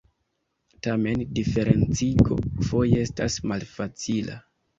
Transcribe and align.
Tamen 0.87 1.21
diferencigo 1.39 2.39
foje 2.71 3.03
estas 3.09 3.39
malfacila. 3.53 4.41